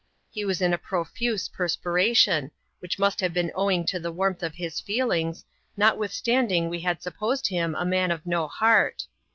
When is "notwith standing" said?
5.77-6.69